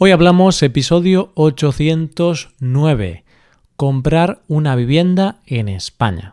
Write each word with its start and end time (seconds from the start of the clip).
Hoy 0.00 0.12
hablamos 0.12 0.62
episodio 0.62 1.32
809, 1.34 3.24
comprar 3.74 4.42
una 4.46 4.76
vivienda 4.76 5.40
en 5.44 5.68
España. 5.68 6.32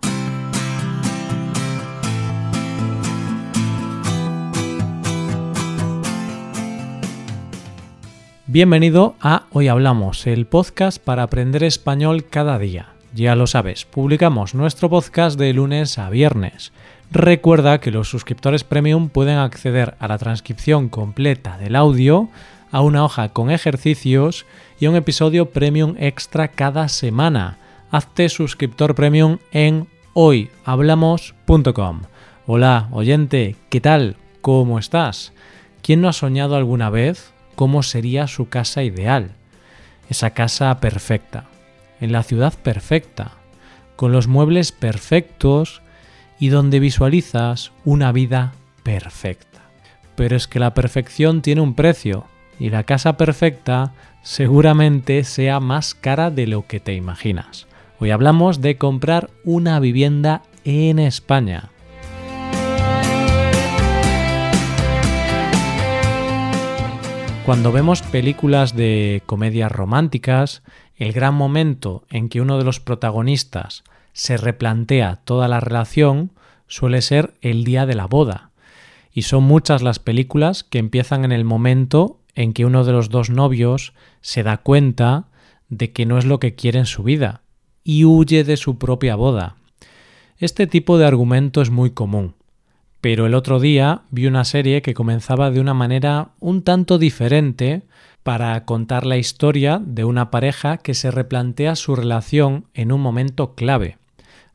Bienvenido 8.45 9.15
a 9.19 9.47
Hoy 9.51 9.67
Hablamos, 9.67 10.27
el 10.27 10.45
podcast 10.45 11.03
para 11.03 11.23
aprender 11.23 11.63
español 11.63 12.25
cada 12.29 12.59
día. 12.59 12.89
Ya 13.15 13.35
lo 13.35 13.47
sabes, 13.47 13.85
publicamos 13.85 14.53
nuestro 14.53 14.91
podcast 14.91 15.39
de 15.39 15.51
lunes 15.53 15.97
a 15.97 16.11
viernes. 16.11 16.71
Recuerda 17.09 17.79
que 17.79 17.89
los 17.89 18.09
suscriptores 18.09 18.63
premium 18.63 19.09
pueden 19.09 19.39
acceder 19.39 19.95
a 19.97 20.07
la 20.07 20.19
transcripción 20.19 20.87
completa 20.87 21.57
del 21.57 21.75
audio, 21.75 22.29
a 22.75 22.81
una 22.81 23.05
hoja 23.05 23.29
con 23.29 23.51
ejercicios 23.51 24.45
y 24.81 24.85
a 24.85 24.89
un 24.89 24.97
episodio 24.97 25.51
premium 25.51 25.95
extra 25.97 26.49
cada 26.49 26.89
semana. 26.89 27.57
Hazte 27.89 28.27
suscriptor 28.27 28.95
premium 28.95 29.37
en 29.53 29.87
hoyhablamos.com. 30.11 32.01
Hola, 32.45 32.89
oyente, 32.91 33.55
¿qué 33.69 33.79
tal? 33.79 34.17
¿Cómo 34.41 34.77
estás? 34.77 35.31
¿Quién 35.81 36.01
no 36.01 36.09
ha 36.09 36.13
soñado 36.13 36.57
alguna 36.57 36.89
vez 36.89 37.31
cómo 37.55 37.81
sería 37.81 38.27
su 38.27 38.49
casa 38.49 38.83
ideal? 38.83 39.31
Esa 40.09 40.31
casa 40.31 40.77
perfecta, 40.81 41.45
en 42.01 42.11
la 42.11 42.23
ciudad 42.23 42.53
perfecta, 42.61 43.31
con 43.95 44.11
los 44.11 44.27
muebles 44.27 44.73
perfectos 44.73 45.81
y 46.41 46.49
donde 46.49 46.81
visualizas 46.81 47.71
una 47.85 48.11
vida 48.11 48.51
perfecta. 48.83 49.61
Pero 50.17 50.35
es 50.35 50.49
que 50.49 50.59
la 50.59 50.73
perfección 50.73 51.41
tiene 51.41 51.61
un 51.61 51.73
precio 51.73 52.25
y 52.59 52.69
la 52.69 52.83
casa 52.83 53.17
perfecta 53.17 53.93
seguramente 54.21 55.23
sea 55.23 55.59
más 55.59 55.93
cara 55.93 56.31
de 56.31 56.47
lo 56.47 56.65
que 56.67 56.79
te 56.79 56.93
imaginas. 56.93 57.67
Hoy 57.99 58.11
hablamos 58.11 58.61
de 58.61 58.77
comprar 58.77 59.29
una 59.43 59.79
vivienda 59.79 60.41
en 60.63 60.99
España. 60.99 61.69
Cuando 67.45 67.71
vemos 67.71 68.01
películas 68.01 68.75
de 68.75 69.21
comedias 69.27 69.71
románticas, 69.71 70.63
el 70.95 71.13
gran 71.13 71.35
momento 71.35 72.03
en 72.09 72.27
que 72.27 72.41
uno 72.41 72.57
de 72.57 72.63
los 72.63 72.79
protagonistas 72.79 73.83
se 74.13 74.37
replantea 74.37 75.17
toda 75.23 75.47
la 75.47 75.59
relación 75.59 76.31
suele 76.67 77.03
ser 77.03 77.35
el 77.41 77.63
día 77.63 77.85
de 77.85 77.93
la 77.93 78.07
boda. 78.07 78.49
Y 79.13 79.21
son 79.21 79.43
muchas 79.43 79.83
las 79.83 79.99
películas 79.99 80.63
que 80.63 80.79
empiezan 80.79 81.23
en 81.23 81.31
el 81.31 81.45
momento 81.45 82.19
en 82.35 82.53
que 82.53 82.65
uno 82.65 82.83
de 82.83 82.91
los 82.91 83.09
dos 83.09 83.29
novios 83.29 83.93
se 84.21 84.43
da 84.43 84.57
cuenta 84.57 85.27
de 85.69 85.91
que 85.91 86.05
no 86.05 86.17
es 86.17 86.25
lo 86.25 86.39
que 86.39 86.55
quiere 86.55 86.79
en 86.79 86.85
su 86.85 87.03
vida 87.03 87.41
y 87.83 88.05
huye 88.05 88.43
de 88.43 88.57
su 88.57 88.77
propia 88.77 89.15
boda. 89.15 89.55
Este 90.37 90.67
tipo 90.67 90.97
de 90.97 91.05
argumento 91.05 91.61
es 91.61 91.69
muy 91.69 91.91
común, 91.91 92.35
pero 92.99 93.25
el 93.25 93.35
otro 93.35 93.59
día 93.59 94.01
vi 94.09 94.27
una 94.27 94.43
serie 94.43 94.81
que 94.81 94.93
comenzaba 94.93 95.51
de 95.51 95.59
una 95.59 95.73
manera 95.73 96.31
un 96.39 96.63
tanto 96.63 96.97
diferente 96.97 97.83
para 98.23 98.65
contar 98.65 99.05
la 99.05 99.17
historia 99.17 99.79
de 99.85 100.03
una 100.03 100.31
pareja 100.31 100.77
que 100.77 100.95
se 100.95 101.11
replantea 101.11 101.75
su 101.75 101.95
relación 101.95 102.65
en 102.73 102.91
un 102.91 102.99
momento 102.99 103.53
clave. 103.53 103.97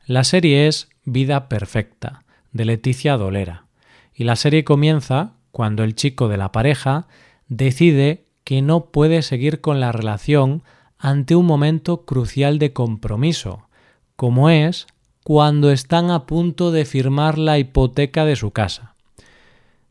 La 0.05 0.25
serie 0.25 0.67
es 0.67 0.89
Vida 1.05 1.47
Perfecta, 1.47 2.23
de 2.51 2.65
Leticia 2.65 3.15
Dolera, 3.15 3.65
y 4.13 4.25
la 4.25 4.35
serie 4.35 4.65
comienza 4.65 5.35
cuando 5.51 5.85
el 5.85 5.95
chico 5.95 6.27
de 6.27 6.35
la 6.37 6.51
pareja 6.51 7.07
decide 7.51 8.23
que 8.45 8.61
no 8.61 8.85
puede 8.85 9.21
seguir 9.21 9.59
con 9.59 9.81
la 9.81 9.91
relación 9.91 10.63
ante 10.97 11.35
un 11.35 11.45
momento 11.45 12.05
crucial 12.05 12.59
de 12.59 12.71
compromiso, 12.71 13.67
como 14.15 14.49
es 14.49 14.87
cuando 15.23 15.69
están 15.69 16.11
a 16.11 16.25
punto 16.25 16.71
de 16.71 16.85
firmar 16.85 17.37
la 17.37 17.59
hipoteca 17.59 18.23
de 18.23 18.37
su 18.37 18.51
casa. 18.51 18.95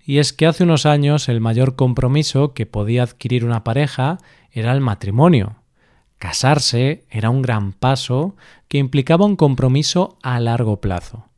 Y 0.03 0.19
es 0.19 0.33
que 0.33 0.47
hace 0.47 0.65
unos 0.65 0.87
años 0.87 1.29
el 1.29 1.41
mayor 1.41 1.77
compromiso 1.77 2.55
que 2.55 2.65
podía 2.65 3.03
adquirir 3.03 3.45
una 3.45 3.63
pareja 3.63 4.19
era 4.51 4.73
el 4.73 4.81
matrimonio. 4.81 5.57
Casarse 6.17 7.05
era 7.11 7.29
un 7.29 7.43
gran 7.43 7.73
paso 7.73 8.37
que 8.69 8.79
implicaba 8.79 9.27
un 9.27 9.37
compromiso 9.37 10.17
a 10.23 10.41
largo 10.41 10.81
plazo. 10.81 11.30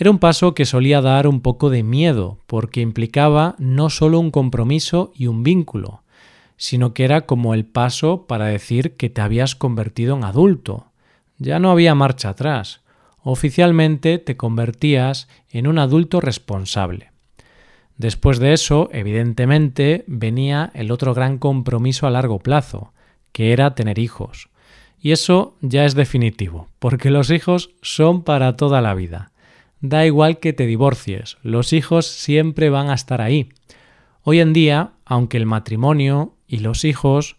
Era 0.00 0.10
un 0.10 0.18
paso 0.18 0.54
que 0.54 0.64
solía 0.64 1.02
dar 1.02 1.26
un 1.26 1.42
poco 1.42 1.68
de 1.68 1.82
miedo, 1.82 2.38
porque 2.46 2.80
implicaba 2.80 3.54
no 3.58 3.90
solo 3.90 4.18
un 4.18 4.30
compromiso 4.30 5.12
y 5.14 5.26
un 5.26 5.42
vínculo, 5.42 6.04
sino 6.56 6.94
que 6.94 7.04
era 7.04 7.26
como 7.26 7.52
el 7.52 7.66
paso 7.66 8.26
para 8.26 8.46
decir 8.46 8.96
que 8.96 9.10
te 9.10 9.20
habías 9.20 9.54
convertido 9.54 10.16
en 10.16 10.24
adulto. 10.24 10.86
Ya 11.36 11.58
no 11.58 11.70
había 11.70 11.94
marcha 11.94 12.30
atrás. 12.30 12.80
Oficialmente 13.22 14.16
te 14.16 14.38
convertías 14.38 15.28
en 15.50 15.66
un 15.66 15.78
adulto 15.78 16.22
responsable. 16.22 17.10
Después 17.98 18.38
de 18.38 18.54
eso, 18.54 18.88
evidentemente, 18.94 20.04
venía 20.06 20.70
el 20.72 20.92
otro 20.92 21.12
gran 21.12 21.36
compromiso 21.36 22.06
a 22.06 22.10
largo 22.10 22.38
plazo, 22.38 22.94
que 23.32 23.52
era 23.52 23.74
tener 23.74 23.98
hijos. 23.98 24.48
Y 24.98 25.12
eso 25.12 25.58
ya 25.60 25.84
es 25.84 25.94
definitivo, 25.94 26.68
porque 26.78 27.10
los 27.10 27.30
hijos 27.30 27.68
son 27.82 28.22
para 28.22 28.56
toda 28.56 28.80
la 28.80 28.94
vida. 28.94 29.30
Da 29.80 30.04
igual 30.04 30.38
que 30.40 30.52
te 30.52 30.66
divorcies, 30.66 31.38
los 31.42 31.72
hijos 31.72 32.06
siempre 32.06 32.68
van 32.68 32.90
a 32.90 32.94
estar 32.94 33.22
ahí. 33.22 33.48
Hoy 34.22 34.40
en 34.40 34.52
día, 34.52 34.92
aunque 35.06 35.38
el 35.38 35.46
matrimonio 35.46 36.34
y 36.46 36.58
los 36.58 36.84
hijos 36.84 37.36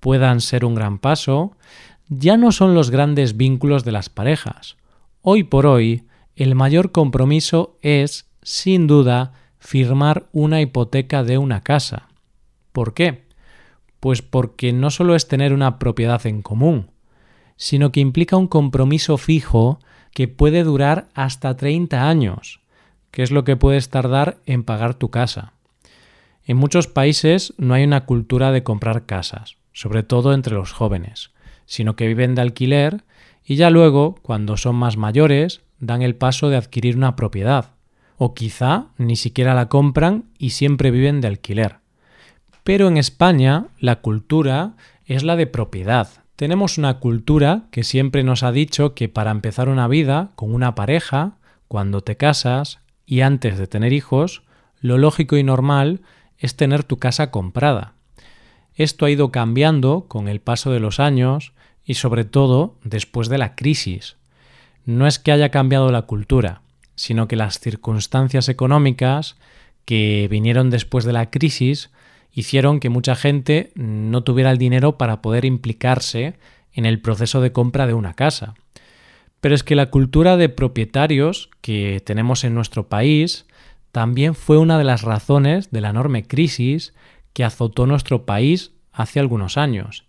puedan 0.00 0.40
ser 0.40 0.64
un 0.64 0.74
gran 0.74 0.98
paso, 0.98 1.56
ya 2.08 2.36
no 2.36 2.50
son 2.50 2.74
los 2.74 2.90
grandes 2.90 3.36
vínculos 3.36 3.84
de 3.84 3.92
las 3.92 4.08
parejas. 4.08 4.76
Hoy 5.22 5.44
por 5.44 5.66
hoy, 5.66 6.04
el 6.34 6.56
mayor 6.56 6.90
compromiso 6.90 7.78
es, 7.82 8.28
sin 8.42 8.88
duda, 8.88 9.32
firmar 9.58 10.26
una 10.32 10.60
hipoteca 10.60 11.22
de 11.22 11.38
una 11.38 11.62
casa. 11.62 12.08
¿Por 12.72 12.94
qué? 12.94 13.26
Pues 14.00 14.22
porque 14.22 14.72
no 14.72 14.90
solo 14.90 15.14
es 15.14 15.28
tener 15.28 15.52
una 15.52 15.78
propiedad 15.78 16.26
en 16.26 16.42
común, 16.42 16.90
sino 17.56 17.92
que 17.92 18.00
implica 18.00 18.36
un 18.36 18.48
compromiso 18.48 19.16
fijo 19.16 19.78
que 20.16 20.28
puede 20.28 20.64
durar 20.64 21.08
hasta 21.12 21.58
30 21.58 22.08
años, 22.08 22.60
que 23.10 23.22
es 23.22 23.30
lo 23.30 23.44
que 23.44 23.58
puedes 23.58 23.90
tardar 23.90 24.38
en 24.46 24.64
pagar 24.64 24.94
tu 24.94 25.10
casa. 25.10 25.52
En 26.46 26.56
muchos 26.56 26.86
países 26.86 27.52
no 27.58 27.74
hay 27.74 27.84
una 27.84 28.06
cultura 28.06 28.50
de 28.50 28.62
comprar 28.62 29.04
casas, 29.04 29.58
sobre 29.74 30.04
todo 30.04 30.32
entre 30.32 30.54
los 30.54 30.72
jóvenes, 30.72 31.32
sino 31.66 31.96
que 31.96 32.06
viven 32.06 32.34
de 32.34 32.40
alquiler 32.40 33.04
y 33.44 33.56
ya 33.56 33.68
luego, 33.68 34.14
cuando 34.22 34.56
son 34.56 34.76
más 34.76 34.96
mayores, 34.96 35.60
dan 35.80 36.00
el 36.00 36.14
paso 36.16 36.48
de 36.48 36.56
adquirir 36.56 36.96
una 36.96 37.14
propiedad, 37.14 37.72
o 38.16 38.32
quizá 38.32 38.86
ni 38.96 39.16
siquiera 39.16 39.52
la 39.52 39.68
compran 39.68 40.30
y 40.38 40.48
siempre 40.48 40.90
viven 40.90 41.20
de 41.20 41.28
alquiler. 41.28 41.80
Pero 42.64 42.88
en 42.88 42.96
España 42.96 43.66
la 43.80 43.96
cultura 43.96 44.76
es 45.04 45.24
la 45.24 45.36
de 45.36 45.46
propiedad, 45.46 46.08
tenemos 46.36 46.76
una 46.76 47.00
cultura 47.00 47.64
que 47.70 47.82
siempre 47.82 48.22
nos 48.22 48.42
ha 48.42 48.52
dicho 48.52 48.94
que 48.94 49.08
para 49.08 49.30
empezar 49.30 49.68
una 49.70 49.88
vida 49.88 50.32
con 50.36 50.54
una 50.54 50.74
pareja, 50.74 51.38
cuando 51.66 52.02
te 52.02 52.16
casas 52.16 52.80
y 53.06 53.22
antes 53.22 53.58
de 53.58 53.66
tener 53.66 53.94
hijos, 53.94 54.42
lo 54.80 54.98
lógico 54.98 55.38
y 55.38 55.42
normal 55.42 56.02
es 56.38 56.54
tener 56.54 56.84
tu 56.84 56.98
casa 56.98 57.30
comprada. 57.30 57.94
Esto 58.74 59.06
ha 59.06 59.10
ido 59.10 59.32
cambiando 59.32 60.04
con 60.06 60.28
el 60.28 60.40
paso 60.40 60.70
de 60.70 60.80
los 60.80 61.00
años 61.00 61.54
y 61.84 61.94
sobre 61.94 62.26
todo 62.26 62.76
después 62.84 63.28
de 63.28 63.38
la 63.38 63.54
crisis. 63.54 64.16
No 64.84 65.06
es 65.06 65.18
que 65.18 65.32
haya 65.32 65.50
cambiado 65.50 65.90
la 65.90 66.02
cultura, 66.02 66.60
sino 66.94 67.28
que 67.28 67.36
las 67.36 67.58
circunstancias 67.58 68.50
económicas 68.50 69.36
que 69.86 70.28
vinieron 70.30 70.68
después 70.68 71.06
de 71.06 71.14
la 71.14 71.30
crisis 71.30 71.90
hicieron 72.36 72.80
que 72.80 72.90
mucha 72.90 73.16
gente 73.16 73.72
no 73.74 74.22
tuviera 74.22 74.50
el 74.50 74.58
dinero 74.58 74.98
para 74.98 75.22
poder 75.22 75.46
implicarse 75.46 76.34
en 76.74 76.84
el 76.84 77.00
proceso 77.00 77.40
de 77.40 77.50
compra 77.50 77.86
de 77.86 77.94
una 77.94 78.12
casa. 78.12 78.54
Pero 79.40 79.54
es 79.54 79.64
que 79.64 79.74
la 79.74 79.86
cultura 79.86 80.36
de 80.36 80.50
propietarios 80.50 81.48
que 81.62 82.02
tenemos 82.04 82.44
en 82.44 82.54
nuestro 82.54 82.88
país 82.88 83.46
también 83.90 84.34
fue 84.34 84.58
una 84.58 84.76
de 84.76 84.84
las 84.84 85.00
razones 85.00 85.70
de 85.70 85.80
la 85.80 85.88
enorme 85.88 86.26
crisis 86.26 86.92
que 87.32 87.42
azotó 87.42 87.86
nuestro 87.86 88.26
país 88.26 88.72
hace 88.92 89.18
algunos 89.18 89.56
años, 89.56 90.04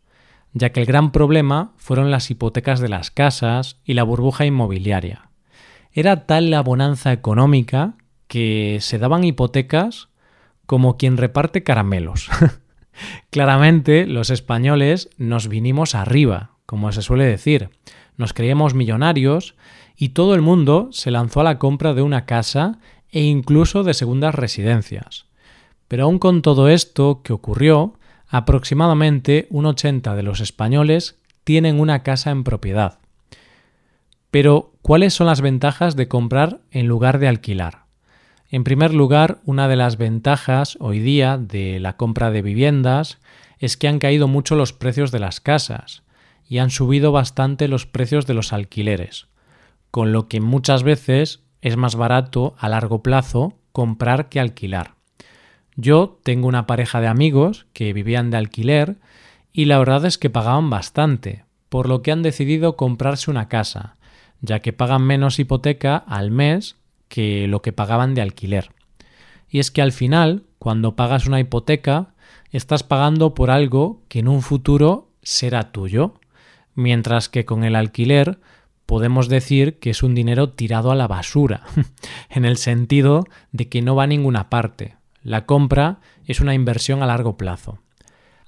ya 0.52 0.74
que 0.74 0.82
el 0.82 0.86
gran 0.86 1.14
problema 1.14 1.72
fueron 1.78 2.12
las 2.12 2.30
hipotecas 2.30 2.82
de 2.82 2.90
las 2.90 3.10
casas 3.10 3.78
y 3.86 3.94
la 3.94 4.04
burbuja 4.04 4.46
inmobiliaria. 4.46 5.30
Era 5.94 6.26
tal 6.26 6.50
la 6.50 6.60
bonanza 6.60 7.14
económica 7.14 7.94
que 8.28 8.80
se 8.82 9.00
daban 9.00 9.24
hipotecas 9.24 10.10
como 10.68 10.98
quien 10.98 11.18
reparte 11.18 11.64
caramelos. 11.64 12.30
Claramente 13.32 14.06
los 14.06 14.30
españoles 14.30 15.10
nos 15.18 15.48
vinimos 15.48 15.96
arriba, 15.96 16.52
como 16.68 16.92
se 16.92 17.02
suele 17.02 17.26
decir. 17.26 17.72
Nos 18.16 18.34
creíamos 18.34 18.76
millonarios 18.76 19.56
y 19.96 20.10
todo 20.10 20.36
el 20.36 20.44
mundo 20.44 20.90
se 20.92 21.10
lanzó 21.10 21.42
a 21.42 21.46
la 21.46 21.58
compra 21.58 21.96
de 21.96 22.04
una 22.04 22.28
casa 22.28 22.78
e 23.10 23.24
incluso 23.24 23.84
de 23.84 23.96
segundas 23.96 24.36
residencias. 24.36 25.26
Pero 25.88 26.04
aún 26.04 26.20
con 26.20 26.44
todo 26.44 26.70
esto 26.70 27.22
que 27.24 27.34
ocurrió, 27.34 27.98
Aproximadamente 28.30 29.48
un 29.50 29.66
80 29.66 30.16
de 30.16 30.24
los 30.24 30.42
españoles 30.42 31.20
tienen 31.44 31.80
una 31.80 32.04
casa 32.04 32.32
en 32.32 32.44
propiedad. 32.44 33.00
Pero, 34.32 34.74
¿cuáles 34.82 35.14
son 35.14 35.28
las 35.28 35.40
ventajas 35.40 35.96
de 35.96 36.10
comprar 36.10 36.60
en 36.72 36.88
lugar 36.88 37.20
de 37.20 37.30
alquilar? 37.30 37.87
En 38.50 38.64
primer 38.64 38.94
lugar, 38.94 39.40
una 39.44 39.68
de 39.68 39.76
las 39.76 39.98
ventajas 39.98 40.78
hoy 40.80 41.00
día 41.00 41.38
de 41.38 41.82
la 41.82 41.98
compra 41.98 42.32
de 42.32 42.42
viviendas 42.42 43.20
es 43.60 43.76
que 43.76 43.90
han 43.90 44.00
caído 44.00 44.30
mucho 44.30 44.56
los 44.56 44.72
precios 44.72 45.12
de 45.12 45.20
las 45.20 45.42
casas 45.42 46.04
y 46.48 46.60
han 46.60 46.70
subido 46.70 47.12
bastante 47.12 47.68
los 47.68 47.86
precios 47.86 48.26
de 48.26 48.34
los 48.34 48.54
alquileres, 48.54 49.28
con 49.92 50.14
lo 50.14 50.30
que 50.30 50.40
muchas 50.40 50.84
veces 50.84 51.42
es 51.62 51.76
más 51.76 51.96
barato 51.96 52.56
a 52.58 52.70
largo 52.70 53.04
plazo 53.04 53.58
comprar 53.74 54.30
que 54.30 54.40
alquilar. 54.40 54.94
Yo 55.76 56.18
tengo 56.24 56.48
una 56.48 56.68
pareja 56.68 57.02
de 57.02 57.08
amigos 57.08 57.68
que 57.74 57.92
vivían 57.92 58.32
de 58.32 58.38
alquiler 58.38 58.96
y 59.52 59.66
la 59.66 59.78
verdad 59.78 60.06
es 60.06 60.18
que 60.18 60.30
pagaban 60.30 60.70
bastante, 60.70 61.44
por 61.68 61.90
lo 61.90 62.02
que 62.02 62.14
han 62.14 62.24
decidido 62.24 62.78
comprarse 62.78 63.30
una 63.30 63.50
casa, 63.50 63.98
ya 64.40 64.60
que 64.62 64.72
pagan 64.72 65.02
menos 65.02 65.38
hipoteca 65.38 65.98
al 65.98 66.32
mes 66.32 66.78
que 67.08 67.48
lo 67.48 67.62
que 67.62 67.74
pagaban 67.74 68.14
de 68.14 68.22
alquiler. 68.22 68.72
Y 69.50 69.60
es 69.60 69.72
que 69.72 69.82
al 69.82 69.92
final, 69.92 70.44
cuando 70.60 70.96
pagas 70.96 71.28
una 71.28 71.40
hipoteca, 71.40 72.14
estás 72.52 72.84
pagando 72.84 73.34
por 73.34 73.52
algo 73.52 74.02
que 74.08 74.20
en 74.20 74.28
un 74.28 74.42
futuro 74.42 75.10
será 75.22 75.72
tuyo, 75.72 76.16
mientras 76.76 77.30
que 77.30 77.46
con 77.46 77.64
el 77.64 77.76
alquiler 77.76 78.40
podemos 78.86 79.28
decir 79.28 79.80
que 79.80 79.90
es 79.90 80.02
un 80.04 80.16
dinero 80.16 80.50
tirado 80.50 80.92
a 80.92 80.96
la 80.96 81.08
basura, 81.08 81.64
en 82.30 82.46
el 82.46 82.58
sentido 82.58 83.26
de 83.52 83.68
que 83.68 83.82
no 83.82 83.96
va 83.96 84.04
a 84.04 84.08
ninguna 84.08 84.50
parte. 84.50 84.96
La 85.22 85.46
compra 85.46 86.00
es 86.26 86.40
una 86.40 86.54
inversión 86.54 87.04
a 87.04 87.06
largo 87.06 87.38
plazo. 87.38 87.80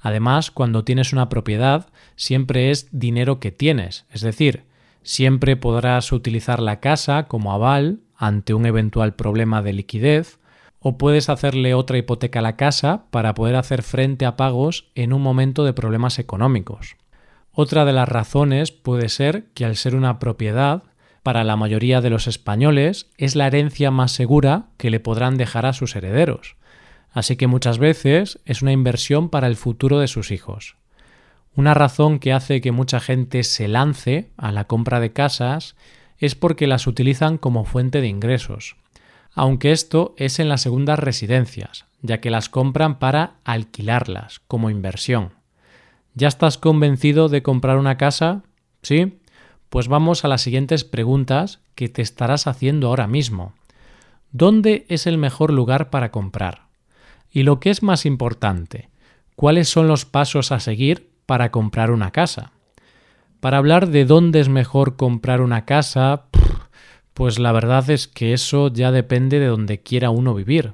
Además, 0.01 0.50
cuando 0.50 0.85
tienes 0.85 1.11
una 1.11 1.27
propiedad, 1.27 1.89
siempre 2.15 2.71
es 2.71 2.88
dinero 2.91 3.41
que 3.41 3.51
tienes, 3.51 4.06
es 4.11 4.21
decir, 4.21 4.63
siempre 5.03 5.57
podrás 5.57 6.11
utilizar 6.13 6.61
la 6.61 6.79
casa 6.79 7.27
como 7.27 7.51
aval 7.51 8.00
ante 8.19 8.54
un 8.54 8.66
eventual 8.66 9.16
problema 9.16 9.62
de 9.62 9.71
liquidez, 9.71 10.39
o 10.80 10.98
puedes 10.98 11.30
hacerle 11.30 11.74
otra 11.74 11.98
hipoteca 11.98 12.39
a 12.39 12.42
la 12.42 12.57
casa 12.57 13.06
para 13.12 13.33
poder 13.33 13.56
hacer 13.56 13.81
frente 13.81 14.25
a 14.25 14.36
pagos 14.36 14.92
en 14.94 15.13
un 15.13 15.21
momento 15.21 15.63
de 15.63 15.74
problemas 15.74 16.19
económicos. 16.19 16.98
Otra 17.51 17.86
de 17.86 17.94
las 17.94 18.07
razones 18.07 18.71
puede 18.71 19.10
ser 19.10 19.45
que 19.54 19.66
al 19.66 19.75
ser 19.75 19.95
una 19.95 20.19
propiedad, 20.19 20.83
para 21.24 21.44
la 21.44 21.56
mayoría 21.56 22.01
de 22.01 22.10
los 22.10 22.27
españoles 22.27 23.10
es 23.18 23.36
la 23.36 23.48
herencia 23.48 23.92
más 23.92 24.12
segura 24.12 24.68
que 24.77 24.89
le 24.89 25.00
podrán 25.00 25.38
dejar 25.38 25.66
a 25.66 25.74
sus 25.74 25.95
herederos. 25.95 26.56
Así 27.12 27.36
que 27.36 27.48
muchas 27.48 27.77
veces 27.77 28.39
es 28.45 28.62
una 28.62 28.71
inversión 28.71 29.30
para 29.30 29.48
el 29.48 29.56
futuro 29.56 30.00
de 30.00 30.07
sus 30.07 30.31
hijos. 30.31 30.75
Una 31.56 31.74
razón 31.74 32.19
que 32.19 32.31
hace 32.31 32.62
que 32.62 32.71
mucha 32.71 33.00
gente 33.00 33.44
se 33.44 33.68
lance 33.68 34.31
a 34.38 34.51
la 34.51 34.66
compra 34.66 35.00
de 35.00 35.12
casas 35.12 35.75
es 36.19 36.36
porque 36.36 36.68
las 36.68 36.86
utilizan 36.88 37.38
como 37.38 37.66
fuente 37.66 38.01
de 38.01 38.07
ingresos, 38.07 38.75
aunque 39.33 39.71
esto 39.71 40.13
es 40.18 40.39
en 40.39 40.50
las 40.50 40.62
segundas 40.62 41.00
residencias, 41.00 41.86
ya 42.01 42.19
que 42.19 42.30
las 42.30 42.50
compran 42.50 43.00
para 43.00 43.36
alquilarlas 43.44 44.42
como 44.48 44.69
inversión. 44.69 45.33
¿Ya 46.16 46.27
estás 46.27 46.57
convencido 46.57 47.30
de 47.30 47.42
comprar 47.42 47.77
una 47.77 47.98
casa? 47.98 48.44
¿Sí? 48.81 49.19
Pues 49.69 49.88
vamos 49.88 50.25
a 50.25 50.27
las 50.27 50.42
siguientes 50.42 50.83
preguntas 50.83 51.62
que 51.75 51.89
te 51.89 52.01
estarás 52.01 52.48
haciendo 52.48 52.88
ahora 52.88 53.07
mismo. 53.07 53.54
¿Dónde 54.31 54.86
es 54.89 55.07
el 55.07 55.18
mejor 55.18 55.54
lugar 55.54 55.89
para 55.89 56.12
comprar? 56.12 56.63
Y 57.31 57.44
lo 57.44 57.60
que 57.60 57.69
es 57.69 57.83
más 57.83 58.06
importante, 58.06 58.89
¿cuáles 59.36 59.69
son 59.69 59.88
los 59.88 60.06
pasos 60.06 60.51
a 60.51 60.60
seguir 60.60 61.10
para 61.25 61.51
comprar 61.51 61.92
una 61.92 62.12
casa? 62.12 62.51
Para 63.39 63.57
hablar 63.57 63.88
de 63.88 64.03
dónde 64.03 64.41
es 64.41 64.50
mejor 64.50 64.97
comprar 64.97 65.39
una 65.39 65.63
casa, 65.63 66.25
pues 67.13 67.39
la 67.39 67.53
verdad 67.53 67.89
es 67.89 68.07
que 68.07 68.33
eso 68.33 68.68
ya 68.68 68.91
depende 68.91 69.39
de 69.39 69.47
donde 69.47 69.81
quiera 69.81 70.09
uno 70.09 70.33
vivir. 70.33 70.74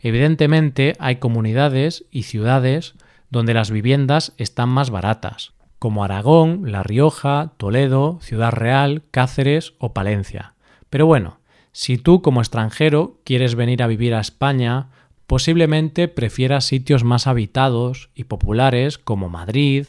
Evidentemente 0.00 0.94
hay 1.00 1.16
comunidades 1.16 2.06
y 2.10 2.22
ciudades 2.22 2.94
donde 3.28 3.52
las 3.52 3.70
viviendas 3.70 4.32
están 4.38 4.70
más 4.70 4.88
baratas, 4.88 5.52
como 5.78 6.02
Aragón, 6.02 6.72
La 6.72 6.82
Rioja, 6.82 7.52
Toledo, 7.58 8.18
Ciudad 8.22 8.52
Real, 8.52 9.02
Cáceres 9.10 9.74
o 9.78 9.92
Palencia. 9.92 10.54
Pero 10.88 11.04
bueno, 11.04 11.40
si 11.72 11.98
tú 11.98 12.22
como 12.22 12.40
extranjero 12.40 13.18
quieres 13.24 13.54
venir 13.54 13.82
a 13.82 13.86
vivir 13.86 14.14
a 14.14 14.20
España, 14.20 14.88
posiblemente 15.26 16.08
prefieras 16.08 16.64
sitios 16.64 17.04
más 17.04 17.26
habitados 17.26 18.08
y 18.14 18.24
populares 18.24 18.96
como 18.96 19.28
Madrid, 19.28 19.86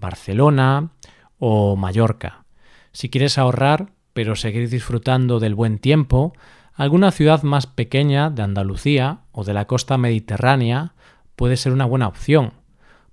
Barcelona, 0.00 0.92
o 1.38 1.76
Mallorca. 1.76 2.44
Si 2.92 3.10
quieres 3.10 3.38
ahorrar, 3.38 3.92
pero 4.12 4.36
seguir 4.36 4.68
disfrutando 4.68 5.40
del 5.40 5.54
buen 5.54 5.78
tiempo, 5.78 6.32
alguna 6.74 7.10
ciudad 7.10 7.42
más 7.42 7.66
pequeña 7.66 8.30
de 8.30 8.42
Andalucía 8.42 9.20
o 9.32 9.44
de 9.44 9.54
la 9.54 9.66
costa 9.66 9.98
mediterránea 9.98 10.94
puede 11.36 11.56
ser 11.56 11.72
una 11.72 11.84
buena 11.84 12.08
opción. 12.08 12.52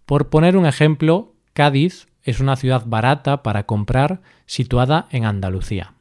Por 0.06 0.30
poner 0.30 0.58
un 0.58 0.66
ejemplo, 0.66 1.34
Cádiz 1.54 2.08
es 2.24 2.40
una 2.40 2.56
ciudad 2.56 2.84
barata 2.86 3.44
para 3.44 3.66
comprar 3.66 4.22
situada 4.46 5.08
en 5.12 5.26
Andalucía. 5.26 5.94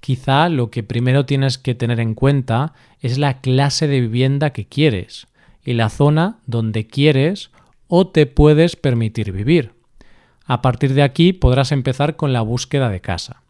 Quizá 0.00 0.48
lo 0.50 0.70
que 0.70 0.82
primero 0.82 1.26
tienes 1.26 1.58
que 1.58 1.74
tener 1.74 2.00
en 2.00 2.14
cuenta 2.14 2.74
es 3.00 3.18
la 3.18 3.40
clase 3.40 3.86
de 3.86 4.00
vivienda 4.00 4.50
que 4.50 4.66
quieres 4.66 5.26
y 5.64 5.72
la 5.72 5.88
zona 5.88 6.38
donde 6.46 6.86
quieres 6.86 7.50
o 7.88 8.08
te 8.08 8.26
puedes 8.26 8.76
permitir 8.76 9.32
vivir. 9.32 9.73
A 10.46 10.60
partir 10.62 10.94
de 10.94 11.02
aquí 11.02 11.32
podrás 11.32 11.72
empezar 11.72 12.16
con 12.16 12.32
la 12.32 12.42
búsqueda 12.42 12.90
de 12.90 13.00
casa. 13.00 13.42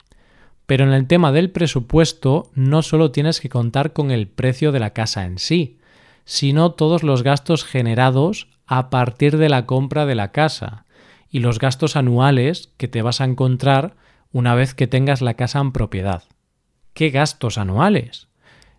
Pero 0.67 0.85
en 0.85 0.93
el 0.93 1.07
tema 1.07 1.33
del 1.33 1.51
presupuesto 1.51 2.51
no 2.55 2.83
solo 2.83 3.11
tienes 3.11 3.41
que 3.41 3.49
contar 3.49 3.93
con 3.93 4.11
el 4.11 4.29
precio 4.29 4.73
de 4.73 4.81
la 4.81 4.91
casa 4.91 5.25
en 5.25 5.39
sí, 5.39 5.79
sino 6.25 6.73
todos 6.73 7.03
los 7.03 7.23
gastos 7.23 7.65
generados 7.65 8.49
a 8.67 8.89
partir 8.91 9.37
de 9.37 9.49
la 9.49 9.67
compra 9.67 10.07
de 10.07 10.15
la 10.15 10.33
casa 10.33 10.87
y 11.31 11.41
los 11.41 11.59
gastos 11.59 11.97
anuales 11.97 12.73
que 12.77 12.89
te 12.89 13.03
vas 13.03 13.21
a 13.21 13.25
encontrar 13.25 13.97
una 14.33 14.55
vez 14.55 14.75
que 14.75 14.87
tengas 14.87 15.21
la 15.21 15.35
casa 15.35 15.61
en 15.61 15.73
propiedad. 15.73 16.23
¿Qué 16.95 17.11
gastos 17.11 17.59
anuales? 17.59 18.29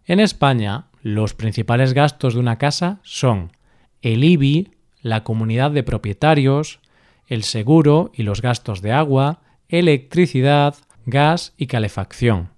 En 0.06 0.20
España, 0.20 0.86
los 1.02 1.34
principales 1.34 1.94
gastos 1.94 2.34
de 2.34 2.40
una 2.40 2.58
casa 2.58 3.00
son 3.04 3.52
el 4.02 4.24
IBI, 4.24 4.72
la 5.02 5.24
comunidad 5.24 5.72
de 5.72 5.84
propietarios, 5.84 6.80
el 7.27 7.44
seguro 7.44 8.12
y 8.13 8.24
los 8.24 8.42
gastos 8.42 8.81
de 8.81 8.91
agua, 8.91 9.41
electricidad, 9.70 10.75
gas 11.05 11.53
y 11.58 11.67
calefacción. 11.67 12.50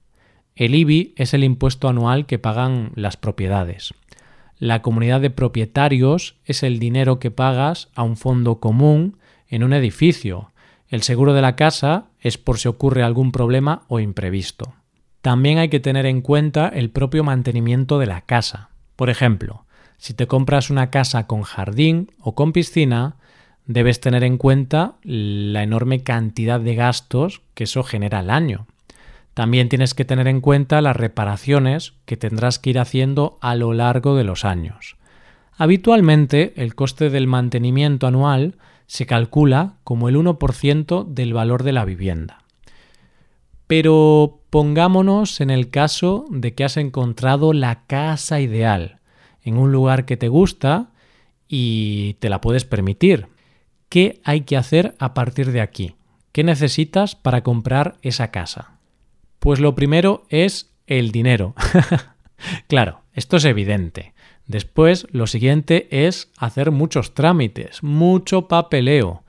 El 0.55 0.75
IBI 0.75 1.13
es 1.15 1.33
el 1.33 1.43
impuesto 1.43 1.87
anual 1.87 2.25
que 2.25 2.39
pagan 2.39 2.91
las 2.95 3.17
propiedades. 3.17 3.93
La 4.57 4.81
comunidad 4.81 5.21
de 5.21 5.29
propietarios 5.29 6.35
es 6.45 6.63
el 6.63 6.79
dinero 6.79 7.19
que 7.19 7.29
pagas 7.29 7.89
a 7.93 8.01
un 8.01 8.17
fondo 8.17 8.59
común 8.59 9.17
en 9.47 9.63
un 9.63 9.73
edificio. 9.73 10.51
El 10.89 11.03
seguro 11.03 11.33
de 11.33 11.41
la 11.41 11.55
casa 11.55 12.05
es 12.19 12.37
por 12.39 12.57
si 12.57 12.67
ocurre 12.67 13.03
algún 13.03 13.31
problema 13.31 13.83
o 13.87 13.99
imprevisto. 13.99 14.73
También 15.21 15.59
hay 15.59 15.69
que 15.69 15.79
tener 15.79 16.05
en 16.05 16.21
cuenta 16.21 16.69
el 16.69 16.89
propio 16.89 17.23
mantenimiento 17.23 17.99
de 17.99 18.07
la 18.07 18.21
casa. 18.21 18.69
Por 18.95 19.09
ejemplo, 19.09 19.65
si 19.97 20.13
te 20.13 20.25
compras 20.25 20.69
una 20.69 20.89
casa 20.89 21.27
con 21.27 21.43
jardín 21.43 22.11
o 22.19 22.33
con 22.33 22.51
piscina, 22.51 23.17
debes 23.67 23.99
tener 23.99 24.23
en 24.23 24.37
cuenta 24.37 24.95
la 25.03 25.61
enorme 25.61 26.01
cantidad 26.01 26.59
de 26.59 26.75
gastos 26.75 27.41
que 27.53 27.65
eso 27.65 27.83
genera 27.83 28.19
al 28.19 28.29
año. 28.29 28.65
También 29.33 29.69
tienes 29.69 29.93
que 29.93 30.05
tener 30.05 30.27
en 30.27 30.41
cuenta 30.41 30.81
las 30.81 30.95
reparaciones 30.95 31.93
que 32.05 32.17
tendrás 32.17 32.57
que 32.57 32.71
ir 32.71 32.79
haciendo 32.79 33.37
a 33.41 33.53
lo 33.53 33.73
largo 33.73 34.15
de 34.15 34.23
los 34.23 34.45
años. 34.45 34.95
Habitualmente 35.57 36.53
el 36.55 36.73
coste 36.73 37.09
del 37.09 37.27
mantenimiento 37.27 38.07
anual 38.07 38.55
se 38.87 39.05
calcula 39.05 39.73
como 39.83 40.09
el 40.09 40.15
1% 40.15 41.05
del 41.05 41.33
valor 41.33 41.63
de 41.63 41.73
la 41.73 41.85
vivienda. 41.85 42.43
Pero 43.67 44.39
pongámonos 44.49 45.41
en 45.41 45.49
el 45.49 45.69
caso 45.69 46.25
de 46.29 46.53
que 46.53 46.63
has 46.63 46.77
encontrado 46.77 47.51
la 47.51 47.85
casa 47.85 48.39
ideal, 48.39 48.99
en 49.43 49.57
un 49.57 49.71
lugar 49.71 50.05
que 50.05 50.15
te 50.15 50.29
gusta 50.29 50.87
y 51.49 52.15
te 52.15 52.29
la 52.29 52.39
puedes 52.39 52.63
permitir. 52.63 53.27
¿Qué 53.89 54.19
hay 54.25 54.41
que 54.41 54.57
hacer 54.57 54.95
a 54.99 55.13
partir 55.13 55.51
de 55.51 55.61
aquí? 55.61 55.95
¿Qué 56.33 56.43
necesitas 56.43 57.15
para 57.15 57.41
comprar 57.41 57.97
esa 58.01 58.31
casa? 58.31 58.77
Pues 59.39 59.59
lo 59.59 59.75
primero 59.75 60.25
es 60.29 60.71
el 60.87 61.11
dinero. 61.11 61.55
claro, 62.67 63.01
esto 63.13 63.37
es 63.37 63.45
evidente. 63.45 64.13
Después, 64.45 65.07
lo 65.11 65.25
siguiente 65.25 65.87
es 66.05 66.31
hacer 66.37 66.71
muchos 66.71 67.13
trámites, 67.13 67.81
mucho 67.81 68.47
papeleo. 68.47 69.23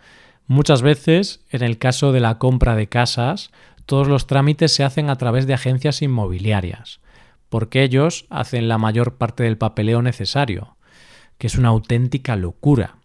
Muchas 0.46 0.82
veces, 0.82 1.44
en 1.50 1.62
el 1.62 1.78
caso 1.78 2.12
de 2.12 2.20
la 2.20 2.38
compra 2.38 2.74
de 2.74 2.88
casas, 2.88 3.50
todos 3.86 4.06
los 4.08 4.26
trámites 4.26 4.74
se 4.74 4.84
hacen 4.84 5.08
a 5.08 5.16
través 5.16 5.46
de 5.46 5.54
agencias 5.54 6.02
inmobiliarias, 6.02 7.00
porque 7.48 7.82
ellos 7.82 8.26
hacen 8.28 8.68
la 8.68 8.78
mayor 8.78 9.16
parte 9.16 9.44
del 9.44 9.56
papeleo 9.56 10.02
necesario, 10.02 10.76
que 11.38 11.46
es 11.46 11.56
una 11.56 11.68
auténtica 11.68 12.36
locura. 12.36 12.97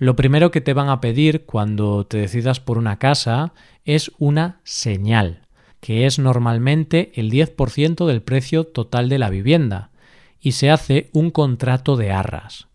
Lo 0.00 0.16
primero 0.16 0.50
que 0.50 0.62
te 0.62 0.72
van 0.72 0.88
a 0.88 1.02
pedir 1.02 1.44
cuando 1.44 2.06
te 2.06 2.16
decidas 2.16 2.58
por 2.58 2.78
una 2.78 2.98
casa 2.98 3.52
es 3.84 4.10
una 4.18 4.62
señal, 4.64 5.42
que 5.80 6.06
es 6.06 6.18
normalmente 6.18 7.12
el 7.16 7.30
10% 7.30 8.06
del 8.06 8.22
precio 8.22 8.64
total 8.64 9.10
de 9.10 9.18
la 9.18 9.28
vivienda, 9.28 9.90
y 10.40 10.52
se 10.52 10.70
hace 10.70 11.10
un 11.12 11.30
contrato 11.30 11.98
de 11.98 12.12
arras. 12.12 12.68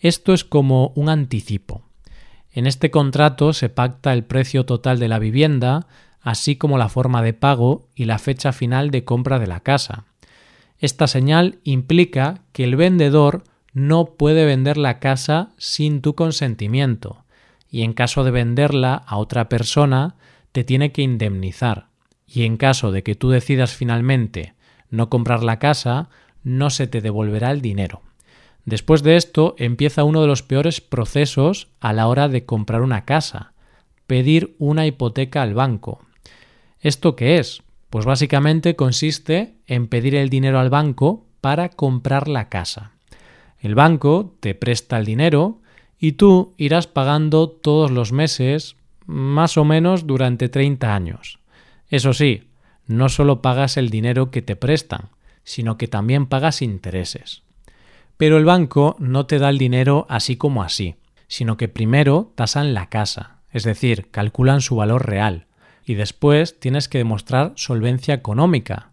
Esto 0.00 0.34
es 0.34 0.42
como 0.42 0.90
un 0.96 1.08
anticipo. 1.08 1.82
En 2.50 2.66
este 2.66 2.90
contrato 2.90 3.52
se 3.52 3.68
pacta 3.68 4.12
el 4.12 4.24
precio 4.24 4.66
total 4.66 4.98
de 4.98 5.06
la 5.06 5.20
vivienda, 5.20 5.86
así 6.20 6.56
como 6.56 6.78
la 6.78 6.88
forma 6.88 7.22
de 7.22 7.32
pago 7.32 7.86
y 7.94 8.06
la 8.06 8.18
fecha 8.18 8.50
final 8.50 8.90
de 8.90 9.04
compra 9.04 9.38
de 9.38 9.46
la 9.46 9.60
casa. 9.60 10.06
Esta 10.80 11.06
señal 11.06 11.60
implica 11.62 12.42
que 12.50 12.64
el 12.64 12.74
vendedor 12.74 13.44
no 13.72 14.04
puede 14.16 14.44
vender 14.44 14.76
la 14.76 14.98
casa 14.98 15.50
sin 15.56 16.02
tu 16.02 16.14
consentimiento 16.14 17.24
y 17.70 17.82
en 17.82 17.94
caso 17.94 18.22
de 18.22 18.30
venderla 18.30 18.94
a 18.94 19.16
otra 19.16 19.48
persona 19.48 20.16
te 20.52 20.62
tiene 20.64 20.92
que 20.92 21.02
indemnizar 21.02 21.86
y 22.26 22.44
en 22.44 22.56
caso 22.56 22.92
de 22.92 23.02
que 23.02 23.14
tú 23.14 23.30
decidas 23.30 23.74
finalmente 23.74 24.54
no 24.90 25.08
comprar 25.08 25.42
la 25.42 25.58
casa 25.58 26.10
no 26.44 26.70
se 26.70 26.86
te 26.86 27.00
devolverá 27.00 27.50
el 27.50 27.62
dinero. 27.62 28.02
Después 28.64 29.02
de 29.02 29.16
esto 29.16 29.54
empieza 29.58 30.04
uno 30.04 30.20
de 30.20 30.28
los 30.28 30.42
peores 30.42 30.80
procesos 30.80 31.68
a 31.80 31.92
la 31.92 32.06
hora 32.06 32.28
de 32.28 32.44
comprar 32.44 32.82
una 32.82 33.04
casa, 33.04 33.52
pedir 34.06 34.54
una 34.58 34.86
hipoteca 34.86 35.42
al 35.42 35.54
banco. 35.54 36.00
¿Esto 36.80 37.16
qué 37.16 37.38
es? 37.38 37.62
Pues 37.90 38.04
básicamente 38.04 38.76
consiste 38.76 39.54
en 39.66 39.88
pedir 39.88 40.14
el 40.14 40.28
dinero 40.28 40.58
al 40.58 40.70
banco 40.70 41.26
para 41.40 41.70
comprar 41.70 42.28
la 42.28 42.48
casa. 42.48 42.91
El 43.62 43.76
banco 43.76 44.34
te 44.40 44.56
presta 44.56 44.98
el 44.98 45.06
dinero 45.06 45.60
y 45.96 46.12
tú 46.12 46.52
irás 46.56 46.88
pagando 46.88 47.48
todos 47.48 47.92
los 47.92 48.10
meses 48.10 48.74
más 49.06 49.56
o 49.56 49.64
menos 49.64 50.04
durante 50.04 50.48
30 50.48 50.92
años. 50.92 51.38
Eso 51.88 52.12
sí, 52.12 52.48
no 52.88 53.08
solo 53.08 53.40
pagas 53.40 53.76
el 53.76 53.88
dinero 53.88 54.32
que 54.32 54.42
te 54.42 54.56
prestan, 54.56 55.10
sino 55.44 55.78
que 55.78 55.86
también 55.86 56.26
pagas 56.26 56.60
intereses. 56.60 57.44
Pero 58.16 58.36
el 58.36 58.44
banco 58.44 58.96
no 58.98 59.26
te 59.26 59.38
da 59.38 59.48
el 59.48 59.58
dinero 59.58 60.06
así 60.08 60.36
como 60.36 60.64
así, 60.64 60.96
sino 61.28 61.56
que 61.56 61.68
primero 61.68 62.32
tasan 62.34 62.74
la 62.74 62.88
casa, 62.88 63.36
es 63.52 63.62
decir, 63.62 64.10
calculan 64.10 64.60
su 64.60 64.74
valor 64.74 65.06
real, 65.06 65.46
y 65.86 65.94
después 65.94 66.58
tienes 66.58 66.88
que 66.88 66.98
demostrar 66.98 67.52
solvencia 67.54 68.14
económica, 68.14 68.90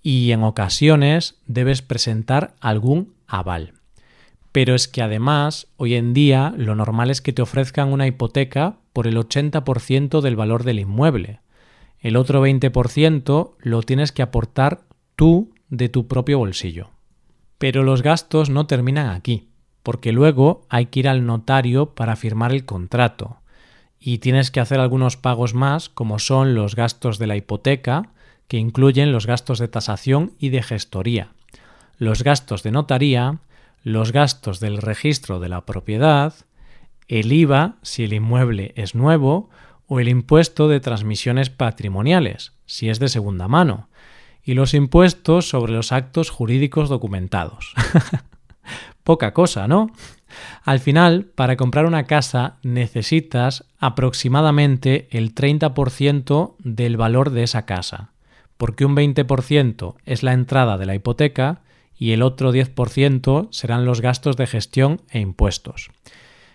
y 0.00 0.30
en 0.30 0.44
ocasiones 0.44 1.40
debes 1.46 1.82
presentar 1.82 2.54
algún 2.60 3.14
aval. 3.26 3.81
Pero 4.52 4.74
es 4.74 4.86
que 4.86 5.02
además, 5.02 5.66
hoy 5.78 5.94
en 5.94 6.12
día, 6.12 6.52
lo 6.56 6.74
normal 6.74 7.10
es 7.10 7.22
que 7.22 7.32
te 7.32 7.42
ofrezcan 7.42 7.90
una 7.90 8.06
hipoteca 8.06 8.76
por 8.92 9.06
el 9.06 9.16
80% 9.16 10.20
del 10.20 10.36
valor 10.36 10.64
del 10.64 10.78
inmueble. 10.78 11.40
El 11.98 12.16
otro 12.16 12.46
20% 12.46 13.54
lo 13.58 13.82
tienes 13.82 14.12
que 14.12 14.22
aportar 14.22 14.82
tú 15.16 15.52
de 15.70 15.88
tu 15.88 16.06
propio 16.06 16.38
bolsillo. 16.38 16.90
Pero 17.56 17.82
los 17.82 18.02
gastos 18.02 18.50
no 18.50 18.66
terminan 18.66 19.08
aquí, 19.08 19.48
porque 19.82 20.12
luego 20.12 20.66
hay 20.68 20.86
que 20.86 21.00
ir 21.00 21.08
al 21.08 21.24
notario 21.24 21.94
para 21.94 22.16
firmar 22.16 22.52
el 22.52 22.66
contrato, 22.66 23.38
y 23.98 24.18
tienes 24.18 24.50
que 24.50 24.60
hacer 24.60 24.80
algunos 24.80 25.16
pagos 25.16 25.54
más, 25.54 25.88
como 25.88 26.18
son 26.18 26.54
los 26.54 26.74
gastos 26.74 27.18
de 27.18 27.28
la 27.28 27.36
hipoteca, 27.36 28.10
que 28.48 28.58
incluyen 28.58 29.12
los 29.12 29.26
gastos 29.26 29.60
de 29.60 29.68
tasación 29.68 30.32
y 30.38 30.48
de 30.48 30.62
gestoría, 30.62 31.28
los 31.98 32.24
gastos 32.24 32.64
de 32.64 32.72
notaría, 32.72 33.38
los 33.82 34.12
gastos 34.12 34.60
del 34.60 34.78
registro 34.78 35.40
de 35.40 35.48
la 35.48 35.64
propiedad, 35.66 36.34
el 37.08 37.32
IVA 37.32 37.76
si 37.82 38.04
el 38.04 38.12
inmueble 38.12 38.72
es 38.76 38.94
nuevo, 38.94 39.50
o 39.86 40.00
el 40.00 40.08
impuesto 40.08 40.68
de 40.68 40.80
transmisiones 40.80 41.50
patrimoniales, 41.50 42.52
si 42.64 42.88
es 42.88 42.98
de 42.98 43.08
segunda 43.08 43.48
mano, 43.48 43.88
y 44.42 44.54
los 44.54 44.74
impuestos 44.74 45.48
sobre 45.48 45.72
los 45.72 45.92
actos 45.92 46.30
jurídicos 46.30 46.88
documentados. 46.88 47.74
Poca 49.04 49.34
cosa, 49.34 49.68
¿no? 49.68 49.90
Al 50.64 50.80
final, 50.80 51.26
para 51.34 51.56
comprar 51.56 51.86
una 51.86 52.04
casa 52.04 52.56
necesitas 52.62 53.64
aproximadamente 53.78 55.08
el 55.10 55.34
30% 55.34 56.54
del 56.58 56.96
valor 56.96 57.30
de 57.30 57.42
esa 57.42 57.66
casa, 57.66 58.12
porque 58.56 58.84
un 58.84 58.96
20% 58.96 59.96
es 60.06 60.22
la 60.22 60.32
entrada 60.32 60.78
de 60.78 60.86
la 60.86 60.94
hipoteca 60.94 61.62
y 62.02 62.10
el 62.10 62.22
otro 62.22 62.52
10% 62.52 63.46
serán 63.52 63.84
los 63.84 64.00
gastos 64.00 64.36
de 64.36 64.48
gestión 64.48 65.02
e 65.08 65.20
impuestos. 65.20 65.92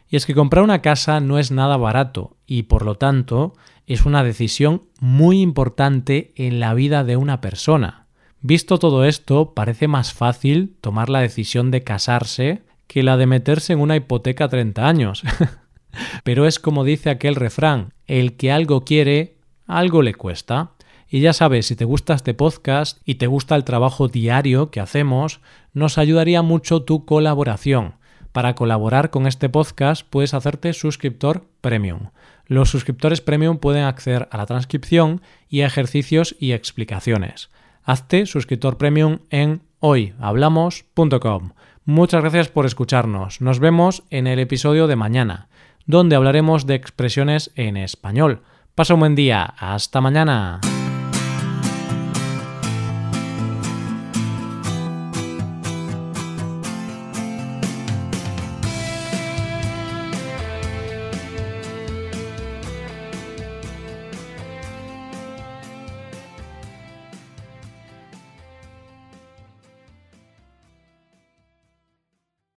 Y 0.09 0.17
es 0.17 0.25
que 0.25 0.35
comprar 0.35 0.61
una 0.61 0.81
casa 0.81 1.21
no 1.21 1.39
es 1.39 1.51
nada 1.51 1.77
barato 1.77 2.35
y 2.45 2.63
por 2.63 2.83
lo 2.83 2.95
tanto 2.95 3.53
es 3.85 4.05
una 4.05 4.25
decisión 4.25 4.81
muy 4.99 5.39
importante 5.39 6.33
en 6.35 6.59
la 6.59 6.73
vida 6.73 7.05
de 7.05 7.15
una 7.15 7.39
persona. 7.39 8.07
Visto 8.41 8.77
todo 8.77 9.05
esto, 9.05 9.53
parece 9.53 9.87
más 9.87 10.11
fácil 10.11 10.75
tomar 10.81 11.07
la 11.07 11.21
decisión 11.21 11.71
de 11.71 11.81
casarse 11.81 12.63
que 12.85 13.01
la 13.01 13.15
de 13.15 13.27
meterse 13.27 13.71
en 13.71 13.79
una 13.79 13.95
hipoteca 13.95 14.43
a 14.43 14.49
30 14.49 14.85
años. 14.85 15.23
Pero 16.25 16.45
es 16.45 16.59
como 16.59 16.83
dice 16.83 17.09
aquel 17.09 17.35
refrán, 17.35 17.93
el 18.05 18.35
que 18.35 18.51
algo 18.51 18.83
quiere, 18.83 19.37
algo 19.65 20.01
le 20.01 20.13
cuesta. 20.13 20.71
Y 21.09 21.21
ya 21.21 21.33
sabes, 21.33 21.67
si 21.67 21.75
te 21.75 21.85
gusta 21.85 22.13
este 22.13 22.33
podcast 22.33 22.99
y 23.05 23.15
te 23.15 23.27
gusta 23.27 23.55
el 23.55 23.63
trabajo 23.63 24.07
diario 24.07 24.71
que 24.71 24.79
hacemos, 24.79 25.39
nos 25.73 25.97
ayudaría 25.97 26.41
mucho 26.41 26.83
tu 26.83 27.05
colaboración. 27.05 27.95
Para 28.33 28.55
colaborar 28.55 29.09
con 29.09 29.25
este 29.25 29.49
podcast 29.49 30.05
puedes 30.07 30.33
hacerte 30.33 30.73
suscriptor 30.73 31.47
premium. 31.61 32.09
Los 32.45 32.69
suscriptores 32.69 33.21
premium 33.21 33.57
pueden 33.57 33.83
acceder 33.83 34.27
a 34.31 34.37
la 34.37 34.45
transcripción 34.45 35.21
y 35.49 35.61
a 35.61 35.67
ejercicios 35.67 36.35
y 36.39 36.51
explicaciones. 36.51 37.49
Hazte 37.83 38.25
suscriptor 38.25 38.77
premium 38.77 39.19
en 39.29 39.61
hoyhablamos.com. 39.79 41.51
Muchas 41.85 42.21
gracias 42.21 42.49
por 42.49 42.65
escucharnos. 42.65 43.39
Nos 43.39 43.59
vemos 43.59 44.03
en 44.09 44.27
el 44.27 44.39
episodio 44.39 44.87
de 44.87 44.97
mañana, 44.97 45.47
donde 45.85 46.17
hablaremos 46.17 46.67
de 46.67 46.75
expresiones 46.75 47.51
en 47.55 47.77
español. 47.77 48.41
Pasa 48.75 48.93
un 48.93 48.99
buen 48.99 49.15
día. 49.15 49.45
Hasta 49.57 50.01
mañana. 50.01 50.59